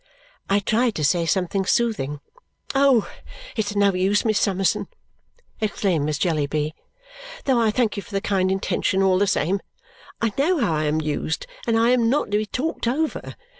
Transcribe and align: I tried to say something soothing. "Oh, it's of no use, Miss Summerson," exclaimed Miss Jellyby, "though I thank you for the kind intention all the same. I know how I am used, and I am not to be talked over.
I 0.49 0.57
tried 0.57 0.95
to 0.95 1.03
say 1.03 1.27
something 1.27 1.63
soothing. 1.63 2.21
"Oh, 2.73 3.07
it's 3.55 3.69
of 3.69 3.77
no 3.77 3.93
use, 3.93 4.25
Miss 4.25 4.39
Summerson," 4.39 4.87
exclaimed 5.59 6.05
Miss 6.07 6.17
Jellyby, 6.17 6.73
"though 7.45 7.61
I 7.61 7.69
thank 7.69 7.97
you 7.97 8.01
for 8.01 8.09
the 8.15 8.19
kind 8.19 8.49
intention 8.51 9.03
all 9.03 9.19
the 9.19 9.27
same. 9.27 9.59
I 10.19 10.33
know 10.39 10.57
how 10.57 10.73
I 10.73 10.85
am 10.85 11.01
used, 11.01 11.45
and 11.67 11.77
I 11.77 11.91
am 11.91 12.09
not 12.09 12.31
to 12.31 12.37
be 12.39 12.47
talked 12.47 12.87
over. 12.87 13.35